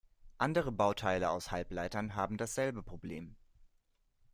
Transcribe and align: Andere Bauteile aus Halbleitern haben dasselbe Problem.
Andere 0.39 0.71
Bauteile 0.71 1.29
aus 1.29 1.51
Halbleitern 1.51 2.15
haben 2.15 2.35
dasselbe 2.35 2.81
Problem. 2.81 3.35